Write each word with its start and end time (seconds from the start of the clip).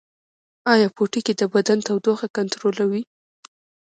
ایا 0.73 0.87
پوټکی 0.95 1.33
د 1.37 1.41
بدن 1.53 1.77
تودوخه 1.87 2.27
کنټرولوي؟ 2.35 3.03